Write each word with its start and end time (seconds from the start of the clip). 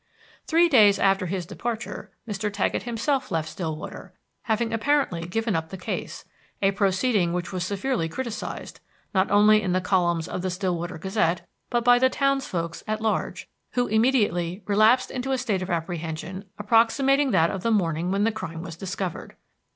Three 0.47 0.67
days 0.67 0.97
after 0.97 1.27
his 1.27 1.45
departure 1.45 2.09
Mr. 2.27 2.51
Taggett 2.51 2.85
himself 2.89 3.29
left 3.29 3.47
Stillwater, 3.49 4.15
having 4.49 4.73
apparently 4.73 5.27
given 5.27 5.55
up 5.55 5.69
the 5.69 5.77
case; 5.77 6.25
a 6.59 6.71
proceeding 6.71 7.33
which 7.33 7.51
was 7.53 7.63
severely 7.63 8.09
criticized, 8.09 8.79
not 9.13 9.29
only 9.29 9.61
in 9.61 9.73
the 9.73 9.79
columns 9.79 10.27
of 10.27 10.41
The 10.41 10.49
Stillwater 10.49 10.97
Gazette, 10.97 11.47
but 11.69 11.83
by 11.83 11.99
the 11.99 12.09
townsfolks 12.09 12.81
at 12.87 12.99
large, 12.99 13.47
who 13.73 13.85
immediately 13.85 14.63
relapsed 14.65 15.11
into 15.11 15.33
a 15.33 15.37
state 15.37 15.61
of 15.61 15.69
apprehension 15.69 16.45
approximating 16.57 17.29
that 17.29 17.51
of 17.51 17.61
the 17.61 17.69
morning 17.69 18.09
when 18.09 18.23
the 18.23 18.31
crime 18.31 18.63
was 18.63 18.75
discovered. 18.75 19.35